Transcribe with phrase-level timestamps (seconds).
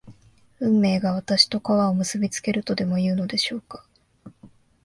[0.59, 3.85] 運命が私と川を結びつけるとでもいうのでしょうか